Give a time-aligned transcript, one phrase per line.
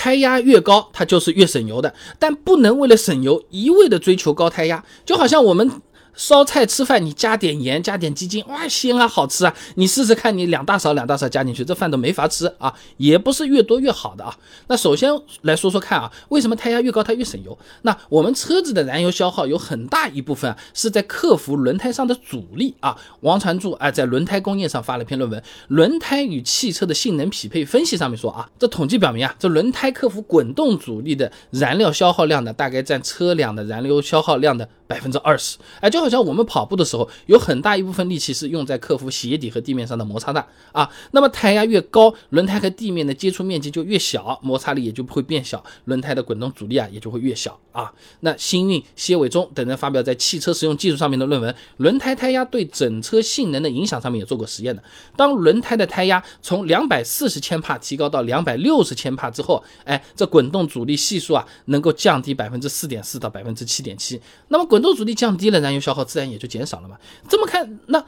[0.00, 5.70] 胎压越高，它就是越省油的，但不能为了省油一味的追求高胎压，就好像我们。
[6.14, 9.54] 烧菜吃饭，你加点盐，加点鸡精，哇，鲜啊，好吃啊！
[9.76, 12.74] 你试试看，你两大勺两大勺加进去，这饭都没法吃啊！
[12.96, 14.36] 也不是越多越好的啊。
[14.66, 15.10] 那首先
[15.42, 17.56] 来说说看啊，为什么胎压越高它越省油？
[17.82, 22.96] 那我们车子的燃油消耗有很大一部分啊是在克服轮胎上的阻力啊。
[23.20, 34.68] 王传柱啊在轮胎工业上发了篇论文《轮胎与汽车的性能匹配分析》，上面说啊，这统计表明啊，这轮胎克服滚动阻力的燃料消耗量呢，大概占车辆的燃油消耗量的。
[34.90, 40.90] 百分之二十，哎，就好像我们跑步的时候，有很大一部分力气是用在克服鞋底和地面上的摩擦的啊。
[41.12, 47.92] 那么胎压越高，轮胎和地面的接触面积就越小，摩擦力也就不会变小，轮胎的滚动阻力啊也就会越小啊。
[48.20, 54.82] 那新运、谢伟忠等人发表在《汽车实用技术》上面的论文《轮胎胎压对整车性能的影响》上面也做过实验的。
[55.16, 64.20] 当轮胎的胎压从两百四十千帕提高到两百六十千帕之后，哎，这滚动阻力系数啊能够降低百分之四点四到百分之七点七。
[64.48, 66.96] 那么滚动阻力降低了，燃油消消耗自然也就减少了嘛。
[67.28, 68.04] 这么看，那。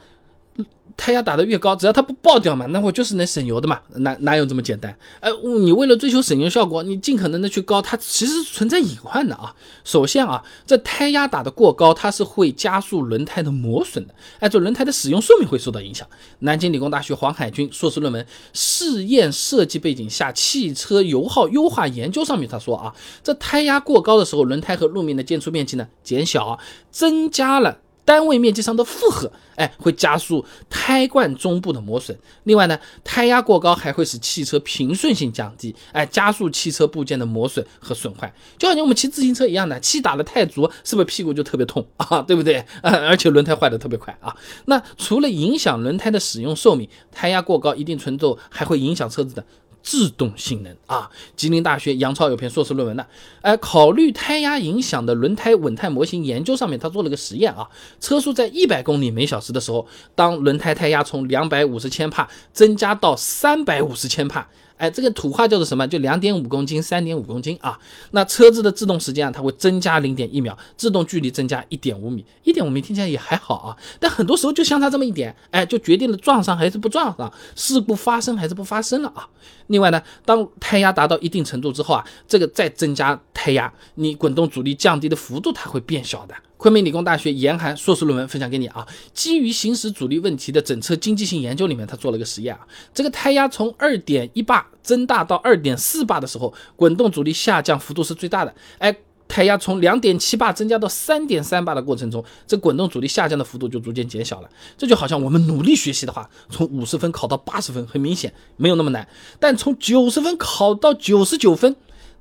[0.95, 4.95] 胎压打得越高，只要它不爆掉嘛，那我就是能省油的嘛，哪哪有这么简单？
[5.19, 5.29] 哎，
[5.61, 9.55] 你为了追求省油效果，你尽可能的去高，它其实存在隐患的啊。
[9.83, 16.07] 首先啊，这胎压打得过高，它是会加速轮胎的磨损的，哎，这轮胎的使用寿命会受到影响。
[16.39, 26.59] 南京理工大学黄海军硕士论文《试验设计背景下汽车油耗优化研究》上面他说啊，这胎压过高的时候，轮胎和路面的接触面积呢减小，
[26.91, 27.79] 增加了。
[28.05, 32.17] 单位面积上的负荷，哎，会加速胎冠中部的磨损。
[32.43, 38.33] 另外呢，胎压过高还会使汽车平顺性降低，哎，加速汽车部件的磨损和损坏。
[38.57, 42.21] 就好像我们骑自行车一样的，气打得太足，是不是屁股就特别痛 啊？
[42.21, 42.57] 对不对？
[42.81, 44.35] 啊， 而且轮胎坏的特别快啊。
[44.65, 49.45] 那除了影响轮胎的使用寿命，胎压过高一定程度还会影响车子的。
[49.83, 53.05] 制动性能啊，吉林大学杨超有篇硕士论文呢，
[53.41, 57.67] 哎，考虑胎压影响的轮胎稳态模型研究上面，他做了个实验啊，
[57.99, 59.85] 车速在一百公里每小时的时候，
[60.15, 64.47] 当轮胎胎压从两百五十千帕增加到三百五十千帕。
[64.77, 65.87] 哎，这个土话叫做什么？
[65.87, 67.79] 就两点五公斤、三点五公斤啊。
[68.11, 72.25] 那车子的制动时间啊，它会增加零点一秒，制动距离增加一点五米。
[72.43, 79.27] 一点五米听起来也还好啊，但很多时候就相差这么一点，哎，就决定了撞上还是不撞上，事故发生还是不发生了啊。
[79.67, 86.35] 另外呢，当胎压达到一定程度之后啊，这个再增加胎压，你滚动阻力降低的幅度它会变小的。
[86.63, 98.55] 昆明理工大学严寒硕士论文分享给你啊，基于行驶阻力问题的整车经济性研究里面，他做了个实验啊，这个胎压从二点一巴增大到二点四巴的时候，滚动阻力下降幅度是最大的。
[98.77, 98.95] 哎，
[99.27, 104.49] 胎压从两点七巴增加到三点三巴的过程中，这滚动阻力下降的幅度就逐渐减小了。
[104.77, 109.05] 这就好像我们努力学习的话，从五十分考到八十分，很明显没有那么难，
[109.37, 111.75] 但从九十分考到九十九分，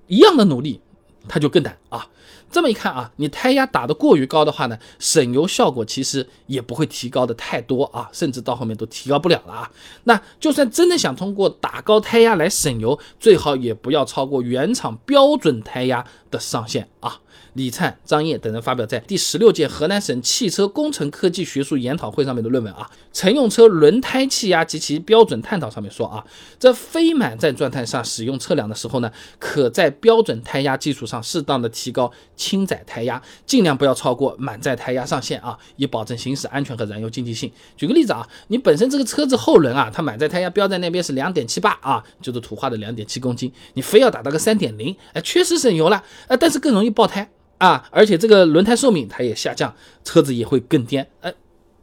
[0.08, 0.80] 一样的努力，
[1.28, 2.08] 它就更难啊。
[2.52, 9.70] 这么一看啊，你胎压打得过于高的话呢，省油效果其实也不会提高的太多啊，甚至到后面都提高不了了啊。
[10.04, 17.20] 那就算真的想通过打高胎压来省油，最好也不要超过原厂标准胎压的上限啊。
[17.54, 26.24] 李灿、张烨等人发表在第十六届河南省汽车工程科技学术研讨会上面的论文啊，乘用车轮胎气压及其标准探讨上面说啊，
[26.58, 32.10] 在非满载状态下使用测量的时候呢，可在标准胎压基础上适当的提高
[32.42, 37.48] 轻载胎压，尽量不要超过满载胎压上限啊，以保证行驶安全和燃油经济性。
[37.76, 47.30] 举个例子啊，你本身这个车子后轮啊，它满载胎压标在那边是两点七八啊，就是土话的两点七公斤，你非要打到个三点零，哎，确实省油了，呃，但是更容易爆胎。
[47.58, 49.72] 啊，而且这个轮胎寿命它也下降，
[50.02, 51.32] 车子也会更颠，哎。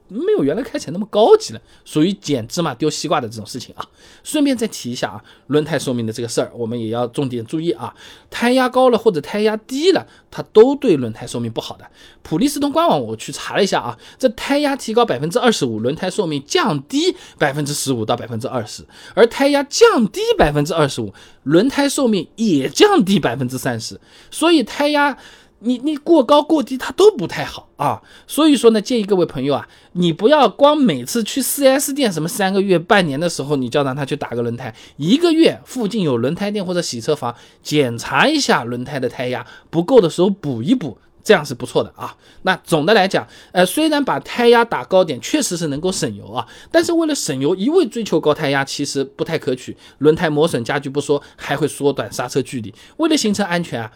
[0.10, 3.86] 没有原来开起来那么高级了，属于捡芝麻丢西瓜的这种事情啊。
[4.24, 7.94] 顺便再提一下啊，轮胎寿命的这个事儿，我们也要重点注意啊。
[8.30, 11.86] 胎压高了或者胎压低了，它都对轮胎寿命不好的。
[12.22, 18.84] 普利司通官网我去查了一下啊，这胎压提高百分之二十五，轮胎寿命降低百分之十五到百分之二十，
[19.14, 24.00] 而胎压降低百分之二十五，轮胎寿命也降低百分之三十。
[24.32, 25.18] 所以胎压。
[25.62, 42.16] 你你过高过低它都不太好啊，所以说呢，建议各位朋友啊，你不要光每次去 4S 店什么三个月、半年的时候，你叫让他去打个轮胎，一个月附近有轮胎店或者洗车房，检查一下轮胎的胎压不够的时候补一补，这样是不错的啊。
[42.44, 52.74] 那总的来讲，呃，虽然把胎压打高点确实是能够省油啊，但是为了省油一味追求高胎压其实不太可取，轮胎磨损加剧不说，还会缩短刹车距离。
[52.96, 53.92] 为了行车安全啊。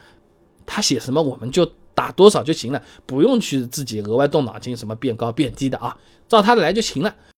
[0.65, 7.15] 他写什么我们就打多少就行了，不用去自己额外动脑筋，什么变高变低的啊，照他的来就行了。